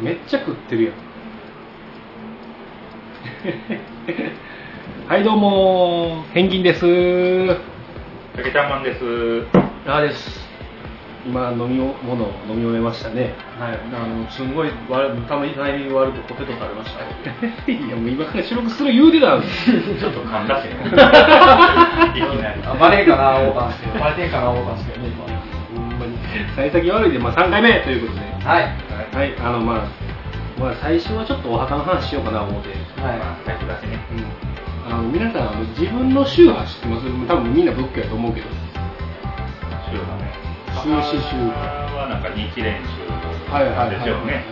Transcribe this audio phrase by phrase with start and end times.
[0.00, 0.94] めっちゃ食ってるやん
[5.08, 6.80] はいどうもペンギンです
[8.36, 9.46] 竹ちゃんマンです。
[9.86, 10.44] あです
[11.24, 17.04] 今飲み物を飲み終えましたねはい、あのすごい悪たまにタイミング悪くポテト食べました。
[17.70, 20.74] いやもう今から収録する言うてたんですちょっと噛んだしね。
[22.80, 23.98] バレんかな、オーバーして。
[23.98, 24.98] バレてんかな、オーバーして。
[25.76, 26.18] ほんまに
[26.56, 28.93] 幸先悪いで、まあ、3回目ということではい。
[29.14, 32.68] はいあのまあまあ最初はちょっとお墓の話しようかな思って
[33.00, 33.18] はい。
[33.18, 33.98] まあ、最初だしね。
[34.12, 34.24] うん
[34.92, 37.06] あの皆さんあの自分の宗派知ってます？
[37.26, 38.46] 多分みんな仏教やと思うけど
[39.88, 40.28] 週だね。
[40.76, 41.40] 宗師宗
[41.96, 43.08] はなんか日蓮宗
[43.50, 44.44] はいはいはいですよね。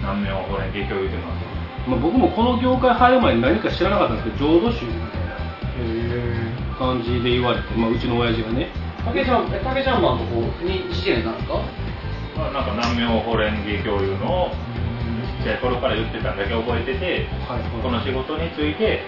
[0.00, 1.44] 南明法蓮華経言うてます。
[1.90, 8.68] まあ、僕もこの業界入る前に何か知らなかったんですけど浄土宗みたいな感じで言われて、まあ、うちの親父がね
[9.04, 11.60] 竹ちゃん、え竹ちゃんマンの方に一年なんですか？
[12.38, 14.54] まあ、なんか南明法蓮華経いうのを
[15.42, 19.02] ちっちゃい頃から言ってたんだけ覚えてて、はいこの仕事について、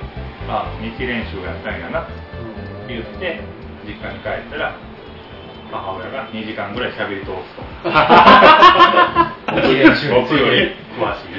[0.48, 2.12] あ、日蓮宗やったんやなって
[2.90, 3.38] 言って、
[3.86, 4.74] 実家に帰ったら、
[5.70, 7.62] 母親が2時間ぐらい喋り通すと。
[10.10, 11.38] 僕より詳しい。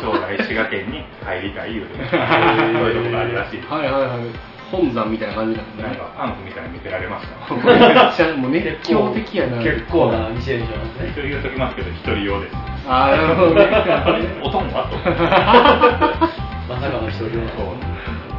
[0.00, 3.60] 将来滋賀県に入りたい言うて、 そういうとこがあるらしい。
[3.68, 7.54] はいはいはい本山みたいな感じなんですねなんかパンクみたいに見てられました。
[7.54, 11.10] めっちゃもう熱狂的やな結構な日蓮宗なんですね。
[11.10, 12.56] 一応言うときますけど、一人用です。
[12.86, 13.68] ああなるほどね
[14.42, 14.96] お供はと。
[16.68, 17.74] まさかの一人用そう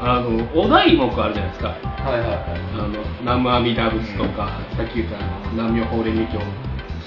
[0.03, 0.27] あの
[0.59, 1.75] お題目あるじゃないですかは
[2.15, 2.37] いはいはい。
[2.73, 5.17] あの南無阿弥陀仏とか、さっき言った
[5.51, 6.41] 南無法蓮華経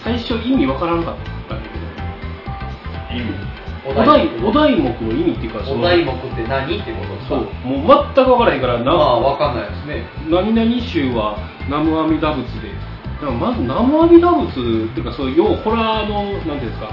[0.05, 1.17] 最初意味わからんかっ
[1.49, 1.69] たんだ
[3.09, 3.64] け意味。
[3.93, 7.37] どお題お題目の意味っていうかそのお題目って何ってことですか？
[7.37, 10.07] そうもう全く分からへんからな、まあ、わかんないですね。
[10.31, 12.73] 何々宗は南無阿弥陀仏で。
[13.21, 16.89] だからまず南無阿弥陀仏っていうかそういう要ホラーのなんていうんですか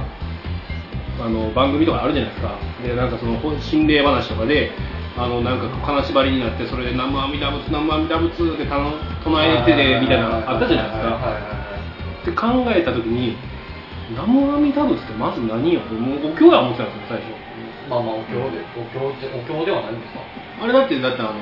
[1.23, 2.56] あの番組とかあるじゃないですか。
[2.83, 4.72] でなんかそのほ心霊話とかで
[5.17, 8.92] あのなんか金縛りになってそれで南無阿弥陀仏南無阿弥陀仏ってたの
[9.23, 11.08] 唱えててみたいなのあったじゃないですか。
[11.08, 11.61] はいはいはい
[12.21, 13.36] って考えた時に
[14.11, 17.33] 南無阿弥陀仏ってまず何よもうお経や思ってたんですよ最初。
[17.89, 20.20] まあまあ、お経で、お経で、お経ではないんですか？
[20.64, 21.33] あれだってだってあの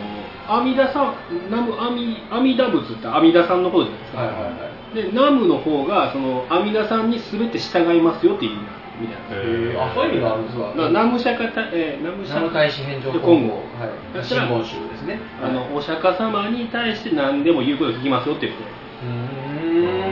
[0.47, 1.15] 阿弥陀さん
[1.49, 4.49] 南無阿弥阿弥陀仏って阿弥陀さんのことじゃないですか、はいはいは
[4.93, 4.95] い。
[4.95, 8.61] で南無の方がその阿弥陀さんに全て従いますよっていう意味
[9.01, 9.27] みたいな。
[9.31, 10.73] えー、あ、そういう意味があるんですか？
[10.75, 13.85] な南無釈迦た、えー、南無釈南無大師返上で今後、は
[14.15, 14.17] い。
[14.17, 15.19] はい、真言宗ですね。
[15.43, 18.69] あのお釈迦様に対して何でも言うことを聞きますよっていうこと。
[19.05, 20.08] うーん。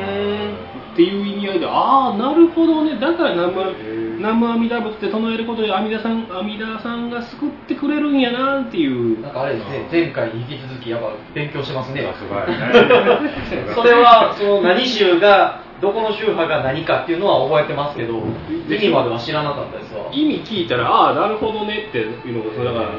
[0.98, 3.00] っていう意味合いでああなるほどね。
[3.00, 9.22] だから南無南無阿弥陀仏って唱えることで阿弥陀さん阿弥陀さんが救ってくれるんやなっていう。
[9.22, 12.02] なんかあれですね、前回に引き続き、やっぱ勉強してますね。
[12.18, 12.48] すごい。
[12.50, 12.58] ね。
[13.78, 18.24] それは、その何宗が、 どこの宗派が何かっていうのは覚えてますけど、
[18.68, 20.06] 意味までは知らなかったですわ。
[20.12, 22.90] 意味聞いたらああなるほどねっていうのがだから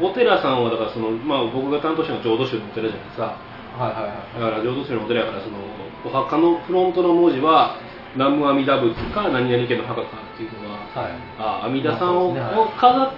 [0.00, 3.36] お寺さんはだからその、まあ、僕が担当したのは浄土宗のお寺じゃないですか
[3.82, 4.40] はいはいはい。
[4.40, 5.58] だから浄土宗のお寺やからその
[6.04, 7.76] お墓のフロントの文字は
[8.14, 11.12] 南無阿弥陀仏か何々家の墓かっていうのははい。
[11.38, 13.12] ああ阿弥陀さんを,、を飾っ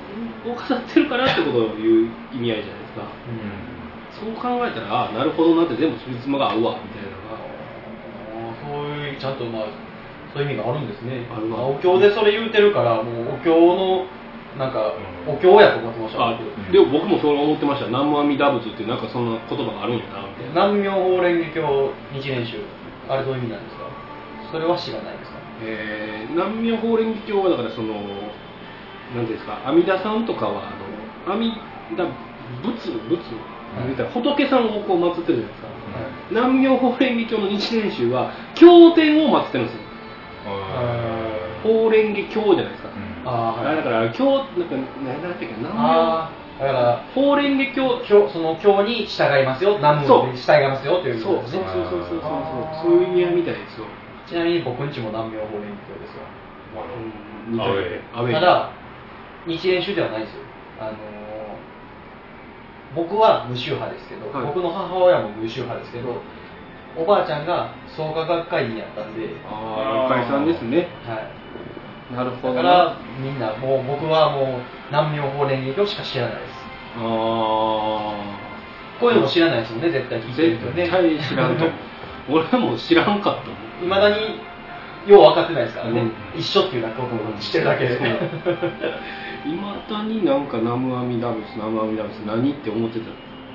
[0.46, 3.02] を飾ってるからってことを言う意味合いじゃないですか
[4.14, 7.14] そう考えたらああなるほどなって全部つまが合うわみたいな
[8.64, 9.66] そういう、ちゃんとまあ、
[10.32, 11.26] そういう意味があるんですね。
[11.30, 14.06] あお経でそれ言うてるから、もうお経の、
[14.58, 14.94] なんか、
[15.26, 16.28] お経やと思ってました。
[16.28, 16.38] あ
[16.70, 17.86] でも僕もそう思ってました。
[17.86, 20.70] 南無阿弥陀仏ってなんかそんな言葉があるんやなみたいな。
[20.70, 22.62] 南明法蓮華経日蓮宗、
[23.08, 23.84] あれどういう意味なんですか？
[24.52, 25.38] それは知らないですか？
[25.64, 27.94] えー南無法蓮華経はだからその
[29.14, 30.62] 何ていうんですか阿弥陀さんとかは
[31.26, 31.50] あの阿弥
[31.96, 32.06] 陀
[32.62, 33.18] 仏仏
[34.12, 36.06] 仏さんをこう祀ってるじゃないですか、はい。
[36.30, 39.82] 南無法蓮華経の日蓮宗は経典を祀ってるんですよ。
[41.62, 42.88] 法蓮華経じゃないですか、
[43.24, 44.24] あーあれだから経
[44.58, 51.84] なんか何だったっけ南無あーだから、法蓮華経経その経に従いますよ、南無に従いますよというそうそうことですね。
[51.90, 53.86] そうそうそうそうそういう意味合いみたいですよ、
[54.24, 56.22] ちなみに僕んちも南明法蓮華経ですよ。
[56.70, 58.70] うん、アウェイアウェイただ、
[59.46, 60.42] 日蓮宗ではないですよ。
[60.76, 61.74] あのー
[62.90, 64.46] 僕は無宗派ですけど、はい。
[64.46, 66.22] 僕の母親も無宗派ですけど、
[66.94, 70.88] おばあちゃんが創価学会員やったんで、ああ解散ですね。
[71.02, 71.43] はい。
[72.14, 72.62] なるほどね。
[72.62, 76.64] だから、みんな、もう僕はもう南明法蓮華経しか知らないです。
[76.96, 77.00] あ
[79.00, 80.72] こういうのも知らないですよね、絶対聞あいてる人ね。
[80.76, 81.64] 絶対知らんと。
[82.30, 83.84] 俺も知らんかったもん。
[83.84, 84.40] いまだに
[85.06, 86.12] よう分かってないですからね、うん。
[86.38, 87.94] 一緒っていうだけことを知ってるだけで。
[89.44, 93.06] いまだになんか南無阿弥陀仏南無阿弥陀仏何って思ってた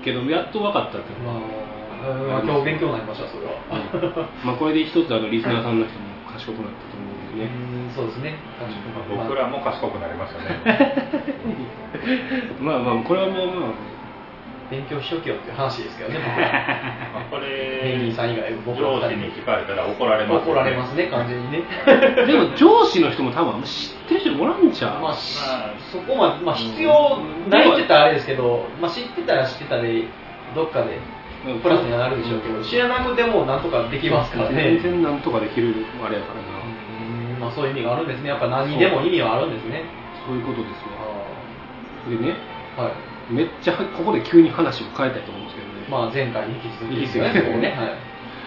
[0.04, 3.52] けどやっと分かったってまあ、今日勉強になりましたそれは、
[4.24, 8.36] がまあこれで一つあのリスナーさんの人も賢賢くなったと思うんでね、うんそうですね。
[9.10, 11.00] 僕らも賢くなりましたね。
[12.60, 13.90] まあまあこれはもうまあ。
[14.70, 16.54] 勉強しとけよっていう話ですけどね僕ら
[17.14, 21.64] まあこれペンギンさん以外僕ら上司に聞かれたら怒られます怒られますね完全にね。
[22.26, 27.20] でも上司の人も多分あんま知ってる人おらんちゃう、まあ、しまあそこまで、まあ、必要
[27.50, 30.04] ないって言ったらあれですけど、まあ、知ってたら知ってたで
[30.54, 31.00] どっかで
[31.48, 31.60] うん。
[31.62, 34.78] プラスにはなるでしょうけど知らなくてもなんとかできますからね。
[34.84, 35.74] 全然なんとかできる
[36.06, 36.79] あれやからな、うん
[37.40, 38.30] まあ、そういう意味があるんですね。
[38.30, 39.84] やっぱ何にでも意味はあるんですね。
[40.26, 43.34] そういうことですあよでねーはい。
[43.34, 47.30] めっちゃここで急に話を変えたいと思うんですけどね、まあ前回に引き続きですよね。
[47.30, 47.96] 引き続きここね、はい。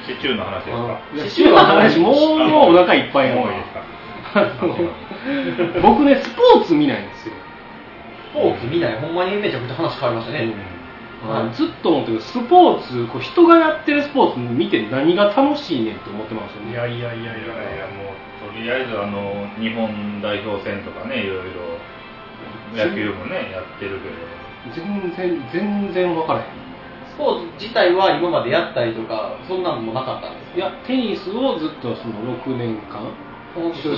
[0.06, 1.00] シチューの話ですか？
[1.28, 3.80] シチューの話もうもうお腹いっぱいやわもういいですか？
[4.34, 7.34] あの僕ねスポーツ見ないんですよ、
[8.30, 8.98] スポーツ見ない。
[9.00, 10.52] ほんまにめちゃくちゃ話変わりましたね、
[11.24, 16.72] あのずっと思ってるスポーツこう人がやってるスポーツ見て何が楽しいねんって思ってますよね。
[16.72, 21.78] いやいやいやいいやいややもうとりあえずあの日本代表戦とかねいろいろ
[22.74, 24.42] 野球もねやってるけど。
[24.74, 26.46] 全然全然分からへん。
[27.12, 33.12] スポーツ自体は今までやったりとかそんなのもなかったんですいやテニスをずっとその6年間
[33.74, 33.96] 中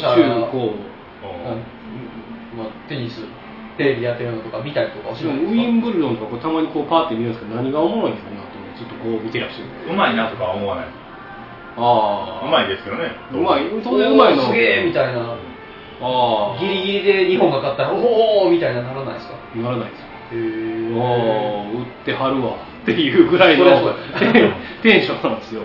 [0.50, 0.58] 高。
[0.58, 2.58] うん。
[2.58, 3.22] まあ、テニス
[3.76, 10.86] テレビやってるのとか見たりとかはしウないんですかィンブルドンとかこうたまにこうパーって見るんですけど何がおもろいんですかなと思ってずっとこう見てらっしゃるうまいなとかは思わない。
[11.76, 13.10] ああうまいですよね。
[13.32, 13.64] うまい。
[13.82, 14.42] 当然うまいの。
[14.46, 15.36] すげえみたいな。
[16.00, 19.34] ああギリギリで日本が勝ったらおおみたいなならないですか？
[19.56, 20.06] ならないですよ。
[20.32, 23.64] へおー打ってはるわっていうぐらいの
[24.82, 25.62] テンションなんですよ。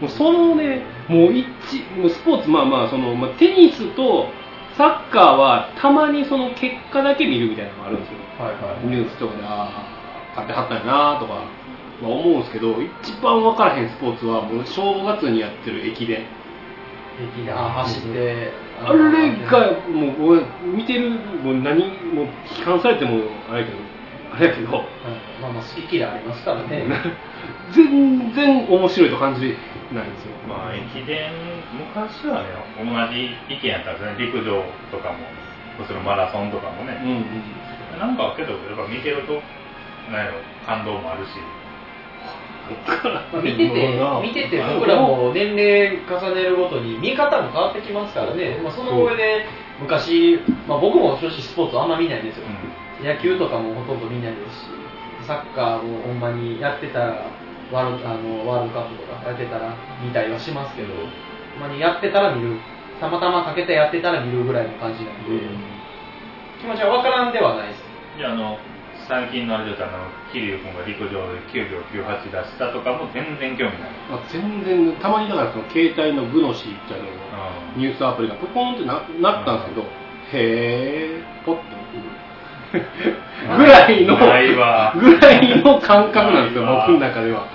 [0.00, 1.46] もうそのねもう一
[1.96, 4.28] もうスポーツまあまあその、まあ、テニスと
[4.78, 8.18] サッカーはたまにその結果だけ見るみたいなのがあるんですよ。
[8.38, 8.86] はいはい。
[8.86, 9.66] ニュースとかであ
[10.36, 11.42] あ勝ってはったんやなとか、
[12.00, 16.24] まあ、思うんですけど一番分からへんスポーツはもう正月にやってる駅伝
[17.18, 18.52] 平気であ走って。
[18.80, 21.82] あれがもう俺見てるもう何
[22.14, 23.78] もう批判されてもあれやけど
[24.38, 24.72] あれやけど。
[24.72, 24.86] はい
[25.42, 26.86] まあまあ好き嫌いありますからね。
[27.74, 29.56] 全然面白いと感じ
[29.92, 30.34] ないんですよ。
[30.48, 31.30] まあ駅伝
[31.74, 32.48] 昔はね
[32.78, 34.14] 同じ意見やったんですね。
[34.18, 35.18] 陸上とかも
[35.86, 37.00] そのマラソンとかもうんね、
[37.94, 37.98] うん。
[37.98, 39.42] なんかけどやっぱ見てると
[40.10, 41.30] なんやろ感動もあるし。
[42.68, 49.46] まあ見てて見てて僕らも年齢重ねるごとに見方も変わってきますからね、まあ、その上で
[49.80, 52.44] 昔、まあ、僕も正直スポーツあんま見ないんですよ、
[53.02, 57.26] 野球とかもほとんど見ないですしサッカーもほんまにやってたら
[57.70, 62.56] ワールドあのワールドカップとかやってたら見たりはしますけどほんまにやってたら見る。
[63.00, 65.38] たまたまかけてやってたら見るぐらいの感じなんで、
[66.60, 67.82] 気持ちは分からんではないです。
[68.18, 68.58] であの
[69.06, 73.90] 最近のあれだったらあの桐生君が陸上で9秒98出したとかも全然興味ない。
[74.10, 77.06] あ全然たまにだからその携帯のグノシーみたいな
[77.76, 81.62] ニュースアプリがポコンってななったんですけど、へえポッと
[83.56, 84.16] ぐらいの
[84.94, 87.46] ぐらいの感覚なんですよ僕の中では。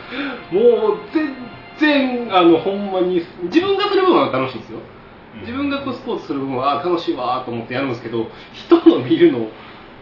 [0.51, 1.33] もう全
[1.77, 4.77] 然あのほんまに自分がする部分は楽しいんですよ。
[4.77, 4.93] うん
[5.41, 9.47] 自分がこうスポーツする部分はあ楽しいわと思ってやるんですけど人の見るの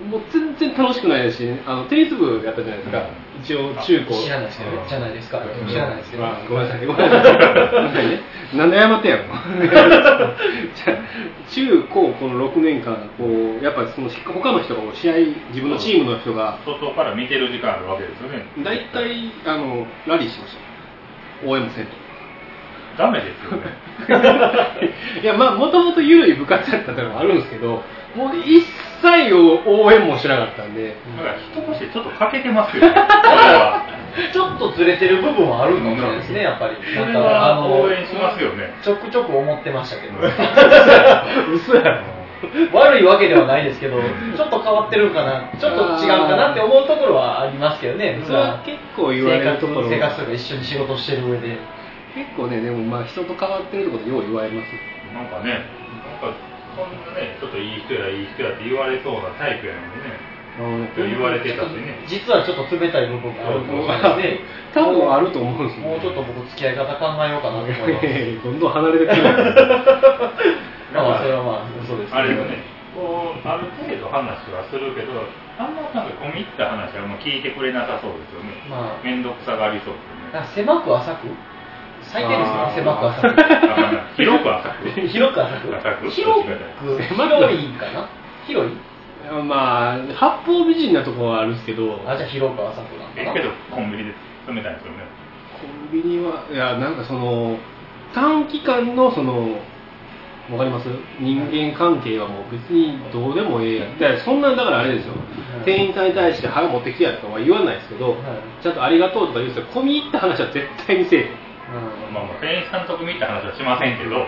[0.10, 3.10] もう全然楽しくないですしあのテニス部やったじゃないですか、
[3.42, 4.14] 一応中高。
[4.24, 5.42] 知らないですけどねじゃないですか。
[5.68, 8.58] 知らないですけど、まあ、ごめんなさい、 ごめんなさい。
[8.58, 9.24] なんで謝ってんやろ。
[10.76, 10.98] じゃあ
[11.50, 13.26] 中高この6年間、こ
[13.62, 15.14] う、やっぱその他の人が試合、
[15.50, 18.46] 自分のチームの人が、外から見てる時間あるわけですよね。
[18.64, 21.48] 大体、あの、ラリーしました。
[21.48, 22.01] 応援もせんと。
[22.98, 23.82] ダメですよね
[25.22, 27.84] いや、まあ、もともと緩い部活やったのもあるんですけど、
[28.16, 28.66] もう一
[29.02, 32.96] 切を応援もしなかったんで、だから人としてちょっと欠けてますよね
[34.34, 36.76] ちょっとずれてる部分はあるかもしれないですね、やっぱり。
[36.82, 40.20] それなんかあはの応援しますよねちょくちょく思ってましたけど。
[41.54, 42.22] 嘘やろ。
[42.74, 44.02] 悪いわけではないですけど、
[44.36, 51.58] ちょっと変わってるかな、ちょっと違うかなって思うところはありますけどね、それは結構言われるところ生活とか一緒に仕事してる上で。
[52.16, 54.72] 結構ね、でもまあ人と変わってるところでよう言われます。
[55.14, 55.66] なんかね
[56.08, 56.36] なんか
[56.76, 64.40] こんなねちょっといい人やいい人やって言われそうなタイプやのにね言われてたしね実はちょっと冷たい部分があるかもしれないで。
[64.74, 68.44] 多分あると思うんですよ、もうちょっと僕付き合い方考えようかなと思います。
[68.44, 69.22] どんどん離れてくる。
[70.94, 72.64] まあそれはまあ嘘ですあれよね
[72.94, 75.24] こうある程度話はするけど
[75.58, 81.32] あんまなんか込み入った話はもう聞いてくれなさそうですよねまあ面倒くさがりそうですよね狭く浅く
[82.04, 82.54] 最低ですよ。
[82.56, 83.36] あーね、狭く浅く。
[84.18, 85.08] 広く浅く。
[85.08, 85.78] 広く浅く。
[85.78, 86.50] 浅く広く。
[87.10, 88.10] 狭く広いかな？
[88.48, 88.72] 広い？
[89.48, 93.32] まあ、八方美人なところはあるんですけど、あ、じゃあ広く浅くなのかな。
[93.32, 94.14] えけどコンビニで
[94.48, 95.06] 冷たいんですよね。
[95.62, 97.58] コンビニは、いや、なんかその、
[98.14, 99.60] 短期間のその、
[100.52, 100.90] わかります？
[101.20, 104.00] 人間関係はもう別にどうでもええやん。
[104.00, 105.14] だからそんなだからあれですよ、
[105.64, 108.18] 店員さんに対して「腹持ってきてや」とかは言わないですけど、
[108.62, 111.28] ちゃんと「ありがとう」とか言うんですよ込み入った話は絶対にせえへん
[111.72, 112.14] うん。
[112.14, 114.28] まあ、もう店員さんとこ見た話はしませんけど、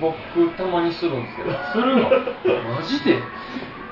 [0.00, 1.50] 僕たまにするんですけど。
[1.72, 2.10] するの？
[2.76, 3.22] マジで？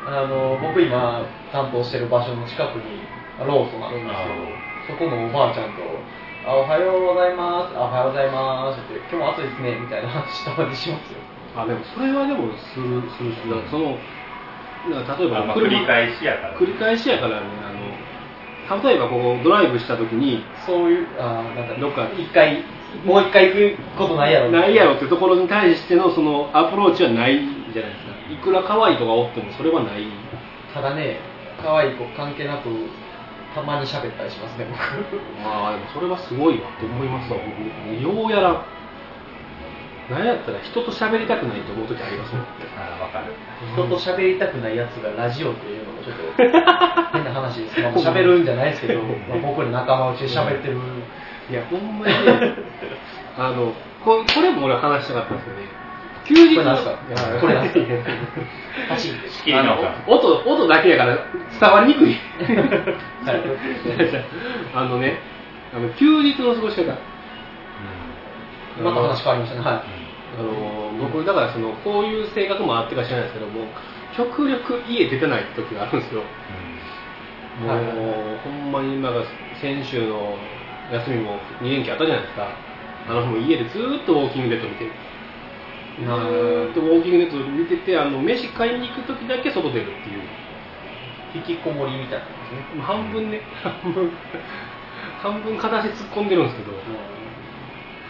[0.06, 4.34] あの僕今担当してる場所の近くにローソンあるんですよ。
[4.86, 5.80] そこのおばあちゃんと
[6.44, 11.20] 「あおはようございます」あ「おはようございます」って「今日も暑いですね」みたいな話たまにしますよ。
[11.56, 13.38] あでもそれはでもするするし
[13.70, 13.96] その
[14.84, 16.54] 例えばまあ、繰り返しやから。
[16.58, 17.83] 繰り返しやからねあの
[18.82, 22.64] 例えばここドライブした時にそういうあなんかどっか一回
[23.04, 24.52] もう一回行くことないやろ。
[24.52, 27.38] ないやろってところに対してのそのアプローチはない
[27.72, 28.14] じゃないですか。
[28.32, 30.06] いくら可愛い子がおってもそれはない。
[30.72, 31.18] ただね
[31.60, 32.68] 可愛い子関係なく
[33.54, 34.78] たまに喋ったりしますね僕。
[35.42, 38.02] まあでもそれはすごいわって思いますわ僕。
[38.02, 38.64] ようやら
[40.10, 42.44] 何やったら人と喋りたくないと思う時ありますもん。
[42.76, 43.32] あわかる。
[43.72, 46.22] 人と喋りたくないやつがラジオっていうのもちょっと
[47.16, 47.80] 変な話です。
[47.80, 50.76] まあ喋るんじゃないですけど、まあ、僕ら仲間内で喋ってる。
[51.50, 52.54] いやほんまにね
[53.38, 53.72] あの
[54.04, 55.62] ここれも俺は話したかったんですよね。
[56.26, 56.90] 休日これなんすか？
[56.90, 57.80] いやこれなんすか？
[58.88, 59.28] パチンって。
[59.28, 61.18] 仕切りの音音だけやから
[61.60, 62.16] 伝わりにくい。
[63.26, 63.40] はい。
[64.74, 65.18] あのね
[65.74, 66.92] あの休日の過ごし方
[68.82, 69.64] また話変わりましたね。
[69.64, 69.82] はい。
[70.34, 73.66] あの僕だからそのこういう性格もあってか知らないですけども
[74.16, 76.22] 極力家出てない時があるんですよ。
[77.60, 78.38] もう、はい。
[78.42, 79.22] ほんまになんか
[79.60, 80.36] 先週の
[80.92, 82.48] 休みも2連休あったじゃないですか。
[83.06, 84.90] あの日も家でずーっとウォーキングデッド見てる。
[86.02, 90.22] ずーっとウォーキングデッド見ててあの飯買いに行く時だけ外出るっていう。
[91.34, 92.20] 引きこもりみたい
[92.78, 94.10] な半分ね半分
[95.20, 96.70] 半分片足突っ込んでるんですけど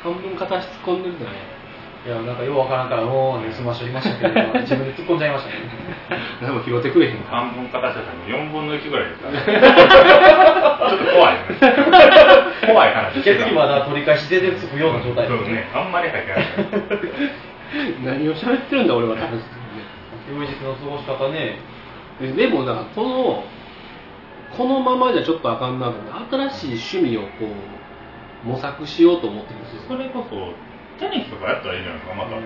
[0.04, 1.37] 半分片足突っ込んでるじゃない
[2.04, 5.56] いやなんかようわからんからもうね済ましとりましたけど自分で突っ込んじゃいましたね
[6.42, 9.40] 何も拾ってくれへんから半分形したら4分の1ぐらいですからね。
[9.40, 11.40] ちょっと怖いね。
[12.68, 13.40] 怖い話してた。
[13.40, 15.64] 逆にまだ取り返し全然つくような状態そうね。
[15.73, 16.44] あんまり入ってない。
[18.04, 19.40] 何を喋ってるんだ俺は多分
[20.28, 21.58] 休日の過ごし方ね
[22.20, 23.44] ででもだからこの
[24.56, 27.49] このままじゃちょっとあかんなと思って新しい趣味をこう
[28.45, 29.83] 模索しようと思ってるんですよ。
[29.89, 30.53] それこそ、
[31.01, 32.37] テニスとかやったらいいじゃないですか、また。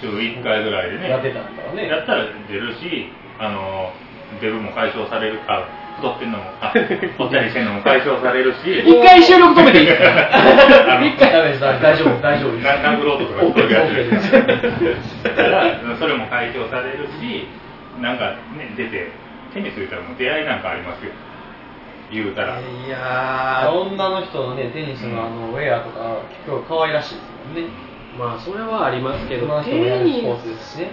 [0.00, 1.10] 週1回ぐらいでね。
[1.10, 1.88] やってたんだからね。
[1.88, 3.92] やったら出るし、あの、
[4.40, 9.86] デブも解消されるか、太ってんのも、あ 太ったりしてんのも解消されるし、一回収録止めていい？
[9.86, 12.64] ですか一回ダメです大丈夫大丈夫です。
[12.64, 15.42] な殴ろうとかそういうやつ OK ですだか。
[15.42, 15.64] ら
[16.00, 17.46] それも解消されるし
[18.00, 19.08] なんかね出て
[19.52, 21.10] テニス言ったらもう出会いなんかありますよ
[22.10, 23.70] 言うたら、いやー。
[23.70, 27.70] 女の人のねテニスのあのウェアとか結構可愛らしいですもんね。
[28.18, 29.46] まあそれはありますけど。
[29.62, 29.70] テ
[30.04, 30.90] ニポーツですしね。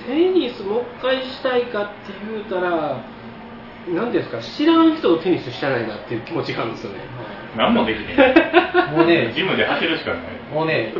[0.00, 3.04] ステニスもう一回したいかって言うたら
[3.88, 7.00] 何ですか知らん人とテニスしたないなっていう気持ちがあるんですよね。
[7.56, 10.20] 何もできねえ もうねジムで走るしかない、
[10.52, 10.92] もうね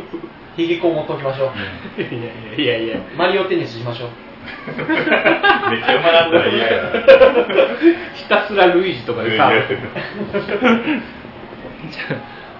[0.57, 1.51] 引きこもっときましょ
[1.97, 2.01] う。
[2.01, 2.17] いや
[2.57, 3.03] いやいやいや。
[3.17, 4.09] マリオテニスしましょう
[5.69, 6.89] めっちゃ馬だったら嫌やな。
[8.15, 9.51] ひたすらルイージとかでさ。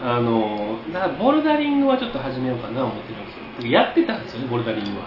[0.04, 3.72] ああのだからボルダリングはちょっと始めようかな思ってるんですよ。
[3.72, 5.06] やってたんですよねボルダリングは。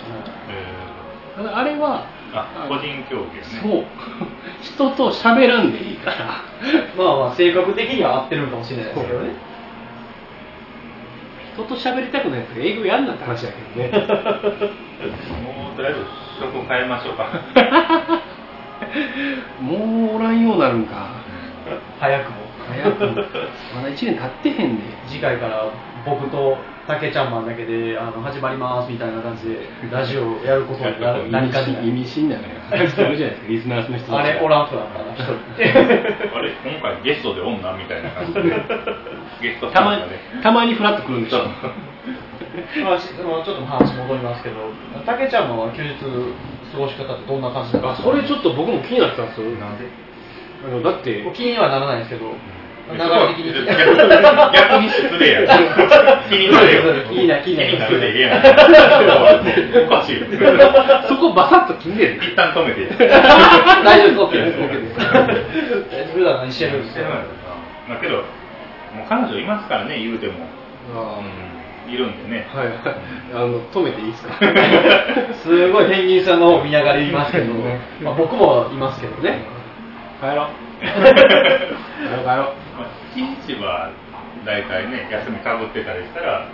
[0.48, 0.64] え
[1.36, 2.06] ただあれは
[2.68, 3.60] 個人競技やね。
[3.62, 3.84] そう。
[4.60, 6.16] 人と喋らんでいいから。
[6.96, 9.48] まあまあ性格的には合ってるかもしれないですけどね。
[11.58, 14.06] 人と喋りたくないやつ英語やんなって話だけどね
[15.78, 16.00] とりあえず
[16.40, 17.28] 職変えましょうか。
[19.62, 21.10] もうおらんようになるんか。
[22.00, 22.36] 早くも。
[22.68, 23.14] 早くも。
[23.78, 24.82] まだ1年経ってへんで。
[25.06, 25.66] 次回から
[26.04, 26.58] 僕と
[26.88, 33.34] 竹ちゃんマンだけであの始まりますみたいな感じでラジオやることになる何かにな意味深なのよ話あるじゃな。
[33.34, 34.18] いですかリスナーの人。
[34.18, 35.32] あれおらんくなったな一人。
[36.36, 38.42] あれ今回ゲストで女みたいな感じで。
[39.40, 39.96] ゲストたま
[40.42, 41.46] たまにフラッと来るんでしょ
[42.84, 42.98] まあ
[43.44, 44.56] ちょっと話戻りますけど
[45.06, 49.50] 竹ちゃんマンは休日過ごし方ってどんな感じですかあそれちょっと僕も気になってたんですよ。
[49.58, 49.86] なんで？
[50.66, 52.34] あのだって気にはならないんですけど
[52.90, 53.52] 流れ的に。
[53.52, 55.46] 逆逆に失礼や
[56.28, 57.70] 気になるよ気になる気になる。
[57.70, 58.40] 気になるで言えない
[59.84, 60.26] おかしいよ。
[61.06, 62.86] そこバサッと切んねん一旦止めて。
[63.84, 64.40] 大丈夫です。
[64.40, 64.58] OK です。
[64.58, 66.12] OK です。
[66.14, 66.98] 普段何してるんです。
[66.98, 67.08] か
[67.88, 68.22] だけども
[69.04, 69.68] う彼女います。
[69.68, 70.32] からね言うても、
[70.96, 71.26] あうん、
[71.88, 72.46] いるんでね。
[72.54, 72.68] はい。
[73.34, 74.34] あの止めていいですか？
[75.42, 77.52] すごいペンギンさんの見ながら言いますけど、
[78.02, 79.40] まあ、僕もいますけどね。
[80.20, 80.46] 帰ろう。
[80.80, 81.14] 帰ろう。
[81.18, 82.26] 帰ろう。
[82.26, 82.48] まあ
[83.14, 83.90] 一日は
[84.44, 86.46] 大体ね休みかぶってたりしたら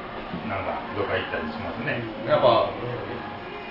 [0.49, 2.03] なんかどっか行ったりしますね。
[2.29, 2.71] やっぱ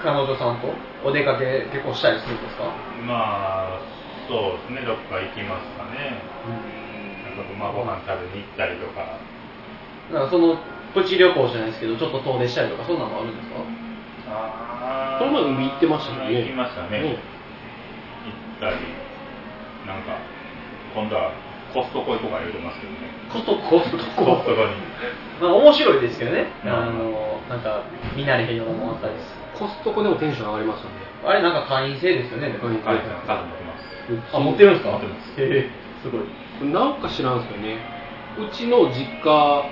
[0.03, 0.67] 彼女さんと
[1.03, 2.63] お出かけ結構したりするんですか？
[3.07, 3.79] まあ
[4.27, 4.81] そうですね。
[4.85, 6.19] どっか行きますかね、
[7.35, 7.45] なん。
[7.45, 9.05] かまあご飯食べに行ったりとか。
[10.11, 10.55] なんかその
[10.93, 13.55] プチ旅行じゃないですけどちょっと遠出したりとかそんなのもあるんですか？
[14.29, 16.41] あこの前海行ってましたもんね。
[16.41, 17.07] 行きましたね、うん。
[17.09, 17.17] 行っ
[18.59, 18.75] たり
[19.85, 20.17] なんか
[20.95, 21.33] 今度は
[21.73, 23.09] コストコ行こうか言うてますけどね。
[23.33, 23.81] コストコ？
[23.81, 24.77] ストコストコに。
[25.41, 27.83] まあ面白いですけどね、うんあのなんか
[28.15, 30.95] 見慣れへんようなもんあったりですコストコでもテンション上がりますよね。
[31.25, 32.99] あれなんか会員制ですよね、会員制はい。
[33.25, 33.77] カード持ってま
[34.29, 34.91] すあ持ってるんですか？
[34.91, 35.41] 持ってます。
[35.41, 35.69] へえ
[36.03, 36.69] すごい。
[36.71, 37.79] なんか知らんすよね。
[38.37, 39.63] うちの実家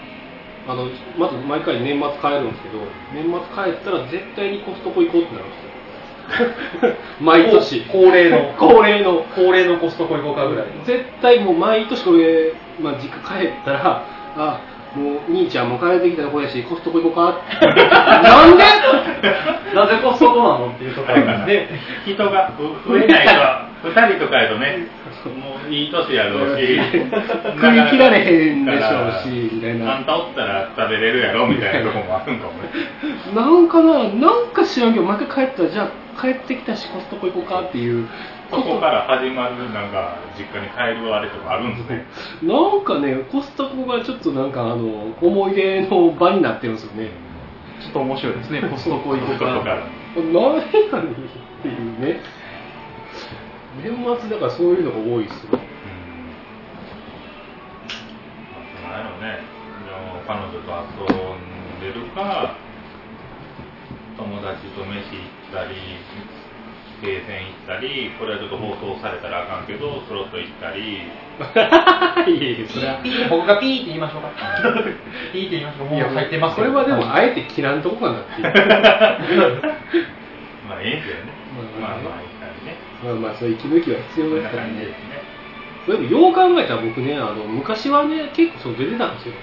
[0.67, 0.87] あの
[1.17, 2.79] まず毎回年末帰るんですけど
[3.13, 5.71] 年末帰ったら絶対にコストコ行こうってなるんですよ。
[7.19, 7.81] 毎年。
[7.91, 8.53] 恒例の。
[8.57, 9.25] 恒例の。
[9.35, 10.85] 恒例のコストコ行こうかぐらいの。
[10.85, 14.05] 絶対もう毎年これ、まあ、実家帰ったら
[14.37, 14.61] あ
[14.95, 17.65] もう兄ちゃんも帰ってきたとこやしコストコ行こうか？
[18.21, 18.63] なんで？
[19.73, 21.69] なぜコストコなのっていうところなんで。
[22.05, 23.27] 人が増えない
[23.83, 24.87] と2 人とかやとね
[25.25, 26.79] もういい年やろうし
[27.55, 29.95] 食い切られへんでしょうしみたいな。
[29.97, 32.69] あんたおったら食べれるやろみたいなとこもあるんかもね。
[33.33, 35.83] なんかななんか知らんけど毎回帰ったらじゃ
[36.17, 38.07] あ帰ってきたしコストコ行こうかっていう
[38.51, 42.05] そこから始まるなんか実家に帰るあれとかあるんですね。
[42.43, 47.11] なんかねコストコがちょっとなんかあの思い出の場になってるんですよね。
[47.81, 48.61] ちょっと面白いですね。
[48.69, 49.45] コストコ行こうか。
[49.45, 50.67] ら何やねんっ
[51.61, 52.19] ていうね。
[53.81, 55.51] 年末だからそういうのが多いですよ
[58.83, 59.39] なんやろね。
[59.87, 61.07] でも彼女と遊
[61.39, 62.57] んでるか
[64.17, 65.75] 友達と飯行ったり
[67.01, 71.01] ゲーセン行ったりこれはちょっと放送されたらあかんけどスロット行ったり。
[71.01, 71.05] い
[72.37, 72.99] やいやそれは。
[73.01, 74.29] ピー僕がピーって言いましょうか。
[75.33, 78.47] ピーって言いましょうもう入ってますこれはでもあえて切らんとこかなっていう
[80.69, 81.33] まあええけどね。
[81.81, 82.77] まあまあまあ行ったりね。
[83.03, 84.73] まあまあそういう息抜きは必要こんなですからね。
[84.79, 84.95] ですね。
[85.87, 89.33] でもよう考えたら僕ねあの昔はね結構そう出てたんですよ。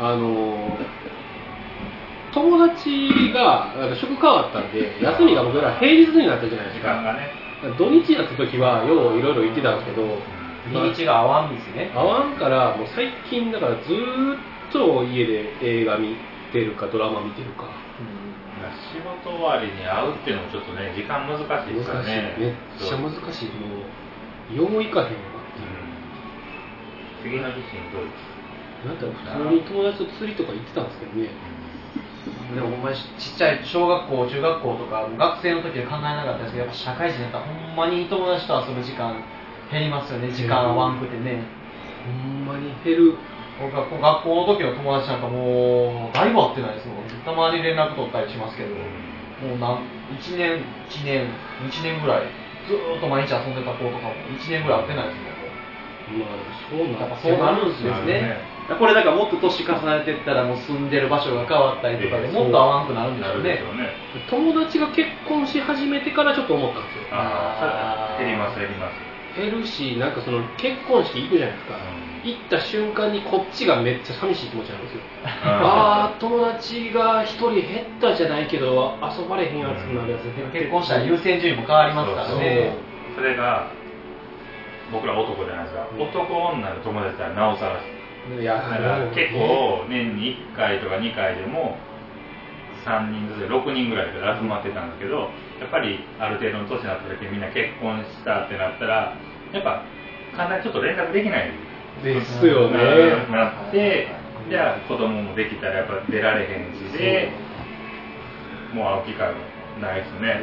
[0.00, 0.76] あの
[2.34, 6.88] 友達が職変わったんで休みが僕ら平日になったじゃないですか。
[6.88, 7.30] 時間がね。
[7.78, 10.18] 土日やった時はよういろいろ行ってたんですけど
[10.68, 11.92] 日にちが合わんですね。
[11.94, 14.38] 会わんからもう最近だからずーっ
[14.72, 16.16] と家で映画見
[16.52, 17.70] てるかドラマ見てるか。
[18.90, 22.34] 仕事終わりに会うっていうのもちょっとね時間難しいですから難しいね。
[22.38, 23.52] めっちゃ難しい。
[23.54, 23.86] も
[24.50, 25.60] うよういかへんわう。
[25.62, 27.30] ん。
[27.30, 28.08] 次の日しんどい
[28.84, 31.28] なんか普通に友達と釣りとか行ってたんですけどね
[32.54, 39.20] でもお前ちっちゃい小学校中学校とか学生の時は考えなかったですけどやっぱ社会人だったらほんまに友達と遊ぶ時間
[39.70, 41.44] 減りますよね時間合わんくてね。
[42.04, 43.16] ほんまに減る。
[43.60, 49.86] 僕は学校の時の友達なんかもうだいぶ会ってないですもんたまに連絡取ったりしますけどもうなん
[50.18, 50.58] 1年
[50.90, 51.30] 1年
[51.70, 52.26] 1年ぐらい
[52.66, 55.30] ずーっと毎日遊んでた子とかも1年ぐらい会ってないですも
[56.18, 63.60] んまあそうなるんですねこれだからもっと年重ねてったらもう住んでる場所が変わったりとかでええもっと合わんくなるんでしなょうね。
[64.30, 67.02] 友達が結婚し始めてからちょっと思ったんですよ。
[67.12, 68.94] ああ減ります減ります。
[69.36, 72.30] 減るしなんかその結婚式行くじゃないですか、うん。
[72.30, 75.00] 行った瞬間にこっちがめっちゃ寂しい気持ちなんですよ。
[75.24, 82.78] あああ友達が一人減ったじゃないけど遊ばれへんやつになるやつ減って結婚したら優先順位も変わりますからね。
[83.14, 83.68] それが
[84.90, 85.86] 僕ら男じゃないですか。
[85.98, 87.80] 男女の友達だったらなおさら
[88.44, 89.10] だから。
[89.14, 91.76] 結構年に1回とか2回でも
[92.84, 99.16] 3人ずつで6人ぐらいで集まってたんですけどやっぱりある程度の年になった時みんな結婚したってなったら
[99.52, 99.84] やっぱ
[100.36, 101.52] 簡単にちょっと連絡できない。
[102.02, 102.76] ですよね。
[103.30, 104.08] なって
[104.50, 107.30] じゃあ子供もできたらやっぱ出られへんしで
[108.74, 109.40] もう会う機会も
[109.80, 110.42] ないですね。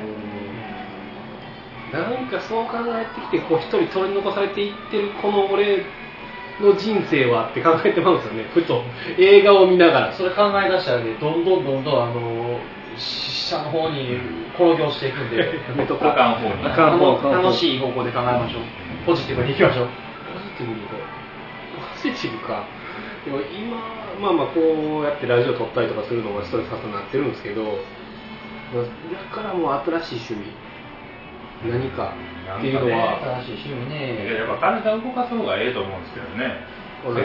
[1.92, 5.84] なんかそう考えてきてこう一人取り残されていってるこの俺
[6.62, 8.44] の人生はって考えてまうんですよね。
[8.54, 8.84] ふと
[9.18, 10.14] 映画を見ながら。
[10.14, 12.60] それ考え出したらねどんどんどんどんあの
[12.98, 14.18] 下の方に
[14.54, 15.38] 転業していくんで。
[15.38, 15.46] や
[15.76, 18.62] めとこうあかん方にあかん方あかん方楽しい方向で考えましょう。
[19.06, 19.88] ポジティブにいきましょう。
[19.88, 21.00] ポジティブにいこう。
[22.04, 22.64] ポジティブか。
[23.26, 23.78] でも今
[24.20, 27.72] まあまあこうやってラジオ撮ったりとかするのがストレス発散になってるんですけどだ
[29.36, 30.71] からもう新しい趣味
[31.70, 32.14] 何か
[32.58, 36.66] っていうのは、新しい趣味いやねやっぱ体動かす方がええと思うんですけどね。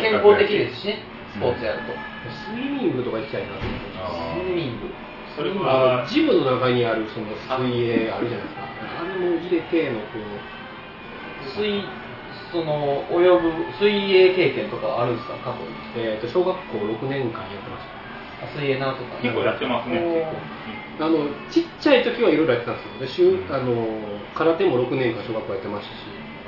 [0.00, 0.98] 健康的ですしね
[1.32, 1.92] スポーツやると。
[2.28, 3.98] スイミングとか行きたいなと思って。
[3.98, 4.92] あスイミング。
[5.36, 7.28] それはジムの中にあるその
[7.60, 8.64] 水泳あるじゃないですか。
[8.64, 10.22] あれも入れてのこう。
[11.56, 11.84] 水
[12.52, 15.36] その泳ぐ水泳経験とかあるんですか？
[15.44, 15.76] 過去に。
[15.96, 18.05] えー、と小学校6年間やってましあ
[18.54, 19.16] 水泳なとか。
[19.22, 20.00] 結構やってますね。
[20.98, 23.76] あのちっちゃい時はいろいろやってたんですよあの
[24.34, 26.00] 空手も6年間小学校やってましたし。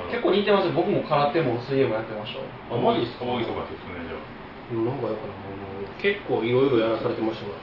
[0.09, 0.67] 結構似てます。
[0.67, 2.41] よ僕も空手も水泳もやってました。
[2.73, 3.25] あマジですか？
[3.25, 4.73] 大忙しですねじゃあ。
[4.73, 5.53] なんかだからも
[5.85, 7.57] う結構いろいろやらされてましたから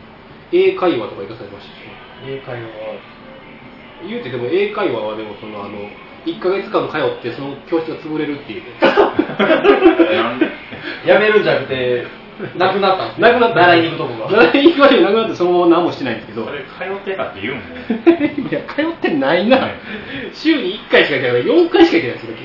[0.52, 1.82] 英会話とか行かされましたし。
[2.26, 2.68] 英会話
[4.06, 5.78] 言うてでも英会話はでもそのあの
[6.26, 8.62] 1か月間通ってその教室が潰れるっていう。
[10.14, 10.46] なんで。
[11.06, 12.06] やめるんじゃなくて
[12.56, 13.60] なくなったなくなった。
[13.60, 14.42] 習いに行くとこが。
[14.44, 16.44] 習いに行くわけじゃなくなってそのまま何もしてないんですけど。
[16.44, 19.58] それ通ってたって言うんね いや通ってないな。
[20.34, 22.36] 週に1回しか行ってない4回しか行ってないですよ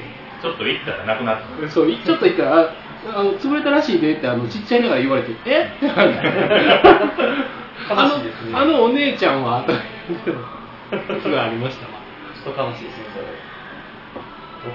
[0.42, 1.70] ちょっと行ったらなくなった。
[1.70, 2.70] そういちょっと行ったらあ
[3.20, 5.72] あの潰れたらしいでってあのちっちゃいながら言われてえ？
[5.76, 6.12] ってなる。
[7.90, 8.52] あ悲しいですね。
[8.54, 11.94] のあのお姉ちゃんはとか言ってことがありましたわ。
[12.44, 13.26] ちょっと悲しいですねそれ。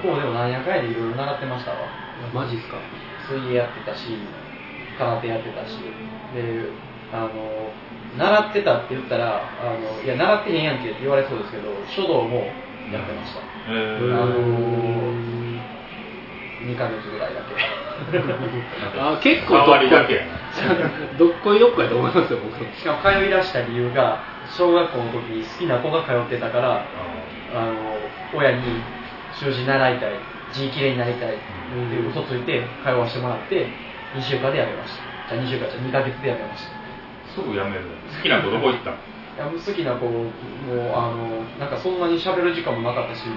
[0.02, 1.76] 僕もでもなんやかんやでいろいろ習ってましたわ。
[2.34, 2.76] マジっすか？
[3.30, 4.18] 水泳やってたし
[4.98, 5.78] 空手やってたし
[6.34, 6.68] で
[7.12, 7.30] あの
[8.18, 12.36] 習ってたって言ったらあのいや習ってへんやんけって言われそうですけど書道も
[12.92, 15.36] やってました、えあーの
[16.66, 17.54] 2ヶ月ぐらいだけ。
[18.98, 21.18] あ結構変わりだけやな。
[21.18, 22.64] どっこいどっこやと思いますよ僕。
[22.76, 24.18] しかも通い出した理由が
[24.50, 26.82] 小学校の時に好きな子が通ってたから
[27.54, 27.72] あの
[28.34, 28.62] 親に
[29.32, 30.10] 習字習いたい
[30.52, 33.66] 字きれいになりたいっていう嘘ついて通わせてもらって
[34.16, 34.96] 2週間でやめまし
[35.28, 35.34] た。
[35.36, 36.70] じゃあ2週間じゃ2ヶ月でやめました。
[37.34, 37.82] すぐやめる
[38.16, 38.96] 好きな子どこ行ったの？
[38.96, 40.32] いや好きな子も
[40.96, 43.28] あのなんかそんなに喋る時間もなかったし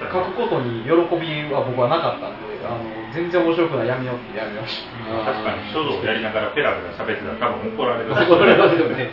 [0.00, 4.36] 書くことに喜びは僕はなかったんであの全然面白くないやめようって。
[4.36, 5.72] やめました確かに。
[5.72, 8.12] 書道をやりながらペラペラ喋ってたら多分怒られる。
[8.12, 9.08] 怒られますよね。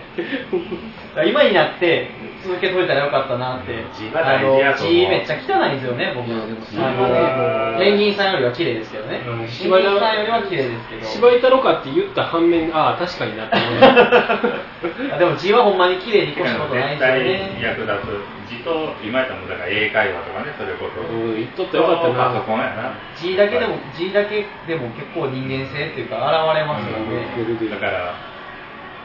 [1.26, 2.12] 今になって
[2.44, 3.72] 続けといたらよかったなって。
[3.94, 6.28] 字が大事やと字めっちゃ汚いんですよね僕。
[6.28, 9.24] いやでもあのペンギンさんよりは綺麗ですけどね。
[9.26, 21.02] うんペンギンさんよりは綺麗ですけど芝居太郎かって言った反面ああ確かになって思いましたあでも字はほんまに綺麗に越したことないですよ対ね役立つ字と今やったらもうだから英会話とかねそれこそ。
[21.02, 22.30] うん言っとったらよかったな。
[22.30, 22.94] パソコンやな。
[23.16, 27.30] 字だけでも字だけでも結構人間性っていうか現れますよね、
[27.70, 28.16] だから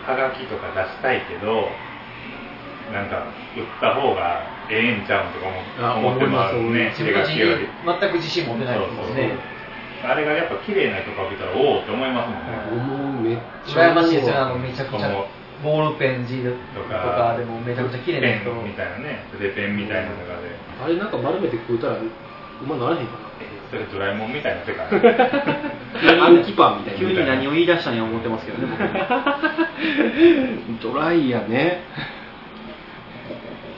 [0.06, 1.68] はがきとか出したいけど
[2.92, 6.88] なんか売った方がええんちゃうんとか思ってますね。
[6.96, 7.40] 自分の字に
[7.84, 9.36] 全く自信持てないですね。
[10.04, 14.40] あれがやっぱ綺麗な人が見たらおおって思いますもんね、めっちゃ羨ましいですよね。
[14.40, 15.10] あのめちゃくちゃ
[15.64, 18.48] ボールペン字ととかかでもめちゃくちゃ綺麗な人。
[18.48, 19.26] ペンみたいなね。
[19.32, 22.06] 筆ペンみたいなのがで、あれなんか丸めて食うたらう
[22.64, 24.90] まならへんかそれドラえもんみたいな世界。
[26.16, 27.00] な暗記パンみたいな。
[27.00, 28.66] 急に何を言い出したんや思ってますけどね
[30.78, 30.80] 僕。
[30.92, 31.82] ドライやね。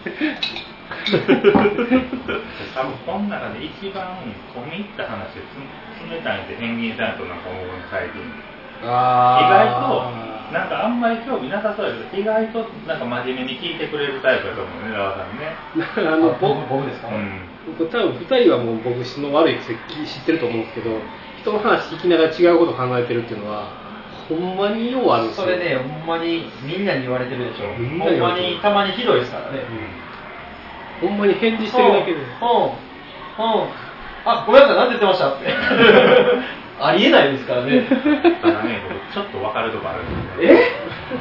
[2.75, 4.05] 多分この中で一番
[4.55, 5.45] 込み入った話でつ
[6.11, 8.23] 冷たいってペンギンさんとなんか思うの最近。
[8.83, 15.55] あ意外となんかあんまり興味なさそうやけど意外となんか真面目に聞いてくれるタイプだと思うねラワさんね。
[15.97, 17.41] あの僕僕僕ですか、うん。
[17.79, 20.91] 僕多分2人はもう僕の悪い癖知ってると思うんですけど
[21.41, 23.71] 人の話聞きながら違うこと考えてるっていうのは
[24.29, 25.45] ほんまにようあるんですよ。
[25.45, 27.67] それねほんまにみんなに言われてるでしょ。
[27.75, 29.63] ほんまにたまにひどいですからね
[31.01, 32.25] ほんまに返事してるだけでうん。
[32.25, 32.31] うん。
[34.25, 34.77] あごめんなさい。
[34.77, 35.47] 何て言ってましたって
[36.81, 37.85] ありえないですからね。
[38.41, 40.65] ただね僕ちょっと分かるとこあるんですね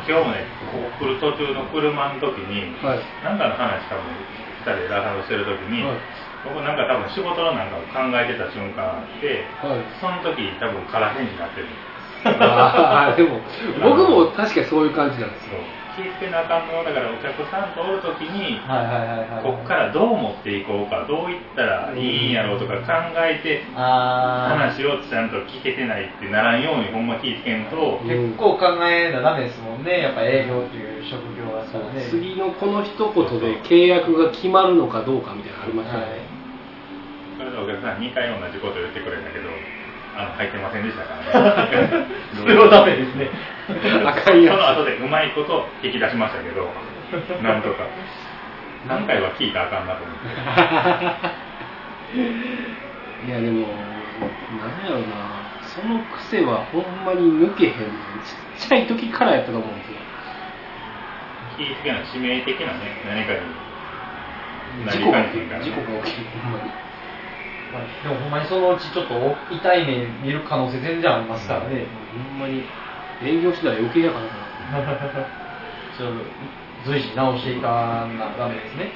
[0.07, 2.99] 今日もねここ来る途中の車の時に、はい。
[3.23, 4.07] なんかの話多分
[4.63, 5.97] 2人でラハンドしてる時に、はい。
[6.47, 9.83] 僕なんか多分仕事のなんかを考えてた瞬間あってはい。
[9.99, 11.67] その時多分空返事になってる
[12.23, 13.39] あーでも
[13.83, 15.59] 僕も確かにそういう感じなんですよ
[15.97, 27.99] 聞いてなあかんのだからお客さんとおる時にはいはいはいはいこっからどう持っていこうかどういったらいいんやろうとか考えてあ話をちゃんと聞けてないってならんようにほんま聞いてけんと。
[28.05, 30.01] ー結構考えなダメですもんね。
[30.01, 32.05] やっぱ営業っていう職業だからね。
[32.09, 36.21] 次のこの一言で契約が決まるのかどうかみたいなのありますよね、
[37.37, 39.49] それでお客さん2回同じこと言ってくれたけど
[40.19, 42.05] あの入ってませんでしたからね。
[42.35, 43.29] それはダメですね。
[44.05, 44.55] あかんやつ。
[44.55, 46.67] その後でうまいこと聞き出しましたけど
[47.41, 47.85] なんとか。
[48.87, 50.17] 何回は聞いたらあかんなと思っ
[53.25, 53.27] て。
[53.27, 53.67] いやでも
[54.59, 55.49] なんやろな。
[55.61, 57.71] その癖はほんまに抜けへん。
[57.71, 59.97] ちっちゃい時からやったと思うんですよ。
[61.57, 62.01] 気ぃつけない。
[62.03, 63.69] 致命的なね何かに。
[64.87, 65.47] 事故が起きる
[66.43, 66.88] ほんまに
[67.71, 69.13] まあでもほんまにそのうちちょっと
[69.51, 72.63] 痛い目見る可能性全然ありますからね、ほんまに
[73.23, 75.29] 営業したら余計やからな。
[75.97, 78.31] ちょっと随時直していかな。
[78.37, 78.91] ダメですね、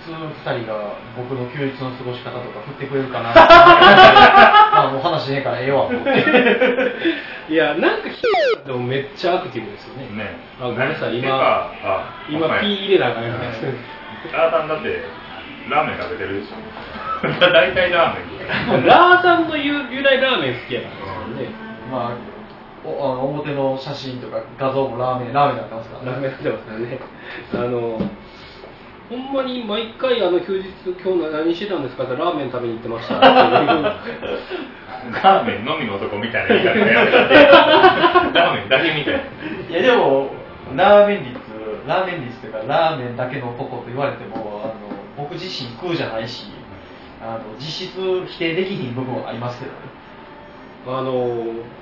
[0.00, 3.34] つ二人が僕の休日の過ごし方とか振ってくれるかな。
[4.72, 6.24] まあもう話ねえからええわと思って。
[7.52, 8.08] いやなんか
[8.64, 10.08] でもめっちゃアクティブですよね。
[10.16, 10.36] ね。
[10.60, 11.18] あごめんなさい。
[11.18, 11.70] 今
[12.28, 12.62] 今ほんまや。
[12.62, 14.32] P 入れなあかんやつ。
[14.32, 15.04] ラーさんだって
[15.70, 16.56] ラーメン食べてるでしょ。
[17.52, 18.86] 大体ラーメン。
[18.86, 20.94] ラーさんの由由来ラーメン好きやから
[21.40, 21.48] ね。
[21.90, 22.32] まあ
[22.84, 26.98] おあの表の写真とか画像もラーメンラーメンになってますからラーメン食べてますからね。
[27.54, 28.00] あの
[29.08, 33.20] ほんまに毎回あの休日今日何してたんですかってラーメン食べに行ってました。
[33.20, 37.14] ラーメンのみの男みたいな言い方やめて。
[38.34, 39.20] ラーメンだけみたいな。
[39.20, 40.30] いやでも
[40.74, 41.40] ラーメン率
[41.86, 44.51] ラーメン率というかラーメンだけの男と言われても
[45.32, 46.44] 僕自身食うじゃないし
[47.20, 49.78] あの実質否定できひん部分はありますけどね。
[50.84, 51.12] あの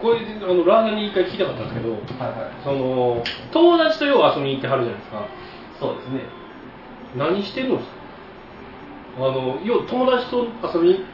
[0.03, 2.01] これあのラーメンに一回聞きたかったんですけどはい
[2.37, 2.63] はい。
[2.63, 5.27] その友達とよう遊びに行ってはるじゃないですか。
[5.81, 6.21] そうですね。
[7.17, 9.27] 何してるんですか？
[9.27, 11.05] あのよう友達と遊びに行っ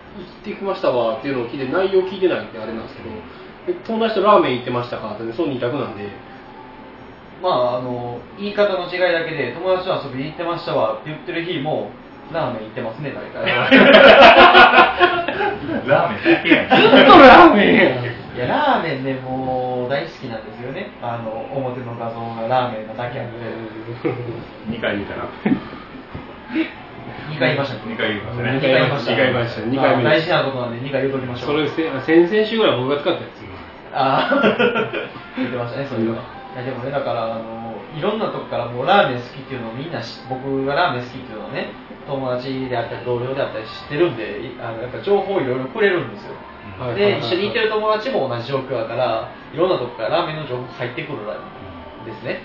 [0.45, 3.09] てきましたわっていうのを聞いて内容聞いてないんであれなんですけど
[3.69, 5.15] え友達とラーメン行ってましたか？
[5.15, 6.11] ってねそう2択なんで。
[7.41, 11.91] まああの言い方の違いだけで友達と遊びに行ってましたわって言ってる日も
[12.33, 13.47] ラーメン行ってますね大体。
[15.87, 16.69] ラーメンだけやん。
[16.69, 18.05] ずっとラーメンやん。
[18.37, 20.91] いやラーメンねもう大好きなんですよね。
[21.01, 23.33] あの表の画像がラーメンなだけあって
[24.71, 25.25] 2回言うたな。
[27.31, 27.95] 2回言いましたね。
[27.95, 28.53] 2回言いましたね。
[28.55, 31.49] 二回言いました二回言いました二回目まあ大事なことなんで2回言うときましょう。
[31.49, 33.47] それせ先々週ぐらい僕が使ったやつ。
[33.95, 34.53] ああ
[35.39, 36.15] 言ってましたねそういうの。
[36.15, 36.17] い
[36.59, 41.69] やでもねだからあのいろんなとこからもうラーメン好きっていうのをみんな知僕がラーメン好きっていうのをね
[42.07, 46.35] 友達であったり同僚であったり知ってるんでいあのやっぱ情報をいろいろくれるんですよ。
[46.95, 51.25] で一緒に行ってる友達も同じ状況だからいろんなとこからラーメンの情報入ってくるん
[52.05, 52.41] ですね。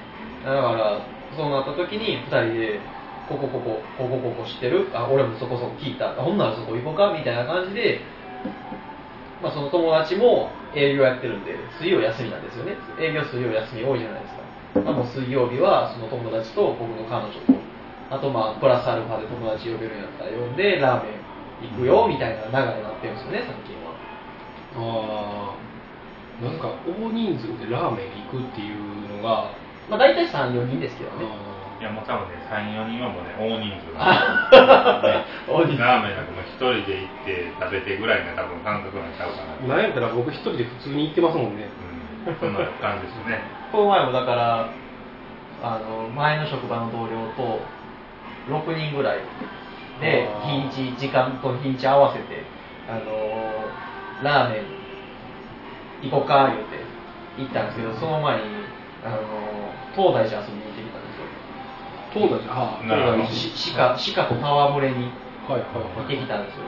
[0.46, 1.02] だから
[1.36, 2.80] そうなった時に2人で
[3.28, 4.88] ここここここここ知ってる。
[4.94, 6.12] あ俺もそこそこ聞いた。
[6.12, 8.02] あほんならそこ行こうかみたいな感じで
[9.42, 12.78] まあ、その友達も営業やってるんで、水曜休みなんですよね。
[13.02, 14.82] 営業水曜休み多いじゃないですか。
[14.86, 17.54] まあ、もう水曜日はその友達と僕の彼女と、
[18.12, 23.96] あとまあ、プラスアルファで友達呼べるんやったら呼んで、ラーメン行くよみたいな流れになってるんですよね、最近は。
[24.76, 29.52] ああなんか大人数でラーメン行くっていうのが
[29.92, 31.28] まあ、大体3、4人ですけどね。
[31.80, 35.12] いやもう多分ね34人はもうね大人数なんで。
[35.12, 35.26] ね。
[35.50, 35.84] 大人数。
[35.84, 39.76] ラーメンなんかもう一人で行って食べてぐらいの多分感覚なんちゃうかな。
[39.76, 41.68] なんやったら僕一人で普通に行ってますもんね。
[42.26, 42.36] うん。
[42.40, 43.44] そんな感じですね。
[43.76, 44.70] この前もだから、
[45.64, 47.60] あの、前の職場の同僚と
[48.48, 49.20] 6人ぐらい。
[50.02, 52.44] で日にち、時間と日にち合わせて、
[52.90, 53.04] あの、
[54.24, 56.78] ラーメン行こうか、言うて
[57.38, 58.42] 行ったんですけど、その前に、
[59.06, 59.18] あの、
[59.96, 61.28] 東大寺遊びに行ってきたんですよ。
[62.14, 62.54] 東大寺？
[62.54, 63.24] ああなるほど。
[63.26, 64.36] 東し鹿、鹿と
[64.74, 65.12] 戯れに
[65.48, 65.96] 大寺はいはい。
[65.98, 66.64] 行ってはいきたんですよ。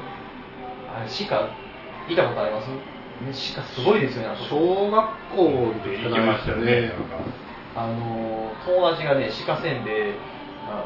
[0.93, 1.49] あれ、鹿、
[2.09, 2.69] 見たことあります？
[2.69, 2.77] ね
[3.55, 4.61] 鹿すごいですよね、あそこ。
[4.61, 5.05] 小学
[5.35, 6.91] 校で行きましたよね。
[7.75, 10.13] あの友達がね、鹿せんで、
[10.69, 10.85] あ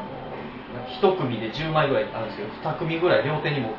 [0.86, 3.78] 一組で10枚ぐらいあるんですけど、2組ぐらい両手に持って、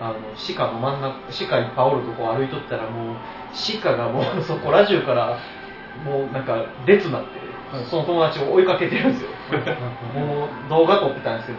[0.00, 0.14] あの
[0.56, 3.16] 鹿の真ん中、鹿いっぱいおるとこ歩いとったら、もう
[3.82, 5.38] 鹿がもうそこら中から、
[6.04, 7.30] もうなんか列になって、
[7.88, 9.30] その友達を追いかけてるんですよ。
[10.14, 11.58] もう動画撮ってたんですけど、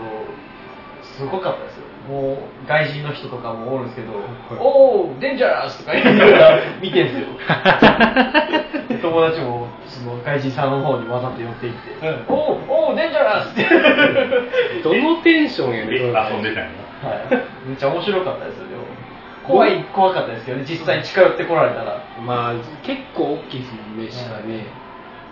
[1.04, 1.82] すごかったですよ。
[2.10, 4.14] もう外人の人とかもおるんですけど、
[4.60, 7.28] おー、デンジャラスとか言いながら見てんすよ。
[9.02, 13.66] で友達もその外人さんの方にわざと寄っていって、うんおー、おー、デンジャラスって。
[14.84, 16.70] どのテンションやねでん遊んでたんや
[17.02, 17.16] は
[17.66, 17.68] い。
[17.68, 18.84] めっちゃ面白かったですよ、でも。
[19.48, 22.06] 怖い、怖かったですけどね、実際に近寄ってこられたら。
[22.22, 24.66] まあ結構大きいですもんね鹿ね、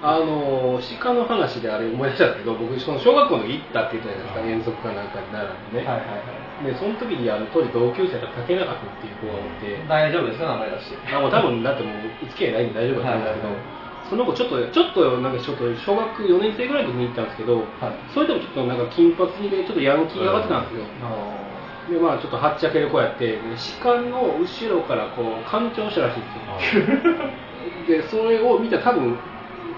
[0.01, 6.38] あの鹿の話であれ思い出したけど僕その小学校の時行ったって言ったじゃないですか遠足かなんかになるんでね、はいはいはい。
[6.63, 10.91] でその時にあの当時同級生だった竹中君っていう子がおって、大丈夫ですか、名前出し。
[10.91, 11.15] て。
[11.15, 13.55] あもう多分だってもう付き合いないんで大丈夫だと思うんですけど、はい。
[13.55, 17.65] はいはいその子ちょっとちょっとなんかちょっと小学4年生ぐらいの時に行ったんですけど、はい。
[18.11, 23.37] それでもちょっとなんか金髪でちょっとヤンキーがかってたんですよ、あでまあちょっとはっちゃける子やってで
[23.83, 26.25] 鹿の後ろからこう干潮したらしいん
[27.85, 29.17] ですよでそれを見たら多分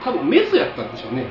[0.03, 1.25] 多分メスやったんでしょうね。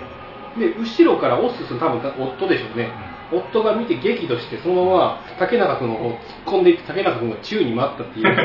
[0.59, 2.91] で後ろからオスする多分夫でしょうね、
[3.33, 8.27] 夫が見て激怒してそのまま竹中君を突っ込んでいって竹中君が宙に舞ったっていう。
[8.27, 8.37] ー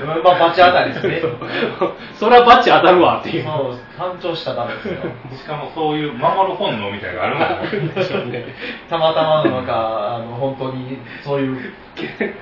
[0.24, 1.22] まあ、バチ当たりですね。
[2.14, 3.44] そりゃバチ当たるわっていう。
[3.44, 4.94] もう、単調したらダメですよ。
[5.36, 7.94] しかもそういう守る本能みたいなのがあるもんね。
[7.94, 8.44] でしょうね。
[8.88, 11.72] たまたまのなんか、あの、本当に、そういう、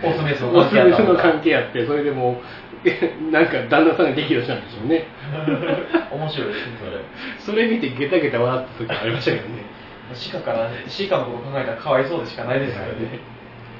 [0.04, 2.40] オスメスのオスメスの関係係やってそれでも
[2.84, 5.04] うなんか旦那さんが激怒したんでしょうね。
[6.12, 6.76] 面白いですね、
[7.44, 7.56] それ。
[7.56, 9.64] それ見てゲタゲタ笑った時ありましたけどね
[10.14, 13.20] 鹿から鹿のこと考えたらかわいそうでしかないですよね、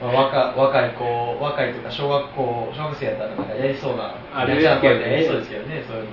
[0.01, 6.11] まあ、若若い子若いというか小学校小学生やったらなんかやりそうなあれやりそうですけどねそういうの。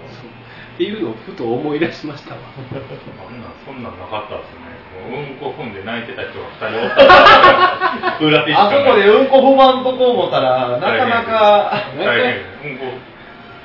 [0.76, 2.42] っていうのをふと思い出しましたわ。
[2.52, 4.76] そんなんそんなんなかったですね。
[5.08, 7.00] もううんこ踏んで泣いてた人が2人おった。
[8.60, 12.36] あそこでうんこ踏まんとこ思ったらなかなか大変
[12.72, 12.86] うんこ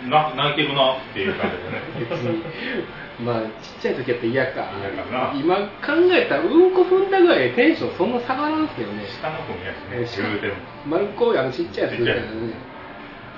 [0.09, 2.85] な泣いてるなっていう感じでね
[3.25, 4.73] まあちっちゃい時やったら嫌か。
[4.81, 5.33] 嫌かな。
[5.35, 9.05] 今考えたらうんこ踏んだぐらいでテンションそんな下がらんすけどね。
[9.07, 10.55] 下の踏みやしね言うても。
[10.87, 12.55] 丸っこいあのちっちゃいやつみたいなね。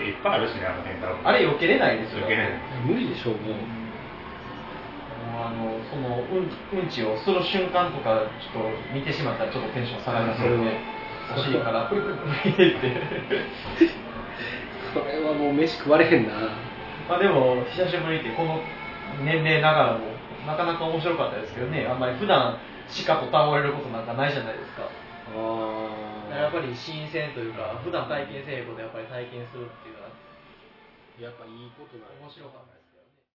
[0.02, 1.28] いっぱいあるしねあの辺多分。
[1.28, 2.24] あれ避けれないですよ。
[2.24, 2.52] 避けれない。
[2.86, 3.82] 無理でしょうもう。
[5.34, 10.78] あのそのうんうんちをする瞬間とかちょっと見てしまったらちょっとテンション下がりますよね。
[11.34, 11.88] お尻から。
[11.88, 12.92] プルプルプルって
[14.92, 16.34] それはもう飯食われへんな。
[17.08, 18.60] まあでも久しぶりってこの
[19.24, 20.12] 年齢ながらも
[20.46, 22.58] なかなか面白かったですけどねあんまり普段
[23.06, 24.88] 鹿と戯れることなんかないじゃないですか。
[25.32, 30.10] あやっぱり新鮮というか普段体験せえことやっぱり体験するっていうのは
[31.20, 32.71] やっぱいいことな面白かった